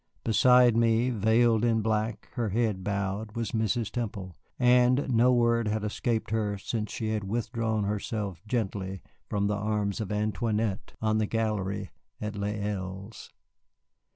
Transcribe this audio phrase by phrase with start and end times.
[0.23, 3.91] Beside me, veiled in black, her head bowed, was Mrs.
[3.91, 9.53] Temple, and no word had escaped her since she had withdrawn herself gently from the
[9.53, 13.29] arms of Antoinette on the gallery at Les Îles.